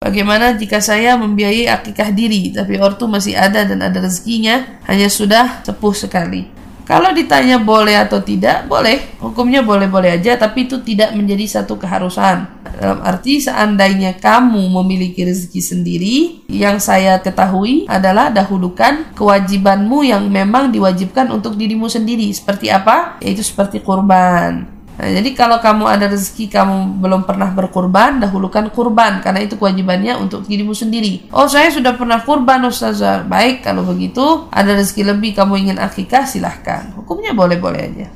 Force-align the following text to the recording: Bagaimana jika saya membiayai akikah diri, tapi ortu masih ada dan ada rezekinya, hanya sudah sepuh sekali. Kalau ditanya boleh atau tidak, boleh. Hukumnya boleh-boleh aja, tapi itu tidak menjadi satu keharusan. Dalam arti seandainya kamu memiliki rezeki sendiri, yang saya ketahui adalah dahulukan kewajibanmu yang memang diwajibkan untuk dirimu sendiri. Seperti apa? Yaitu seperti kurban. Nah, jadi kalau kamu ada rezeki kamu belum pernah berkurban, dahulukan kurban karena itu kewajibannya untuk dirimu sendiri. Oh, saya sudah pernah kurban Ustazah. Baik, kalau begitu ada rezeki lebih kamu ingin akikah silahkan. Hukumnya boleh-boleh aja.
Bagaimana 0.00 0.56
jika 0.56 0.80
saya 0.80 1.12
membiayai 1.20 1.68
akikah 1.68 2.08
diri, 2.08 2.48
tapi 2.56 2.80
ortu 2.80 3.04
masih 3.04 3.36
ada 3.36 3.68
dan 3.68 3.84
ada 3.84 4.00
rezekinya, 4.00 4.80
hanya 4.88 5.12
sudah 5.12 5.60
sepuh 5.60 5.92
sekali. 5.92 6.48
Kalau 6.88 7.12
ditanya 7.12 7.60
boleh 7.60 8.00
atau 8.00 8.24
tidak, 8.24 8.64
boleh. 8.64 9.20
Hukumnya 9.20 9.60
boleh-boleh 9.60 10.16
aja, 10.16 10.40
tapi 10.40 10.64
itu 10.64 10.80
tidak 10.80 11.12
menjadi 11.12 11.60
satu 11.60 11.76
keharusan. 11.76 12.48
Dalam 12.80 13.04
arti 13.04 13.44
seandainya 13.44 14.16
kamu 14.16 14.72
memiliki 14.80 15.20
rezeki 15.20 15.60
sendiri, 15.60 16.16
yang 16.48 16.80
saya 16.80 17.20
ketahui 17.20 17.84
adalah 17.84 18.32
dahulukan 18.32 19.12
kewajibanmu 19.12 20.00
yang 20.00 20.32
memang 20.32 20.72
diwajibkan 20.72 21.28
untuk 21.28 21.60
dirimu 21.60 21.92
sendiri. 21.92 22.32
Seperti 22.32 22.72
apa? 22.72 23.20
Yaitu 23.20 23.44
seperti 23.44 23.84
kurban. 23.84 24.79
Nah, 25.00 25.08
jadi 25.08 25.32
kalau 25.32 25.64
kamu 25.64 25.88
ada 25.88 26.12
rezeki 26.12 26.52
kamu 26.52 27.00
belum 27.00 27.24
pernah 27.24 27.48
berkurban, 27.56 28.20
dahulukan 28.20 28.68
kurban 28.68 29.24
karena 29.24 29.40
itu 29.40 29.56
kewajibannya 29.56 30.20
untuk 30.20 30.44
dirimu 30.44 30.76
sendiri. 30.76 31.24
Oh, 31.32 31.48
saya 31.48 31.72
sudah 31.72 31.96
pernah 31.96 32.20
kurban 32.20 32.68
Ustazah. 32.68 33.24
Baik, 33.24 33.64
kalau 33.64 33.88
begitu 33.88 34.44
ada 34.52 34.76
rezeki 34.76 35.16
lebih 35.16 35.32
kamu 35.32 35.56
ingin 35.64 35.78
akikah 35.80 36.28
silahkan. 36.28 36.92
Hukumnya 37.00 37.32
boleh-boleh 37.32 37.80
aja. 37.80 38.06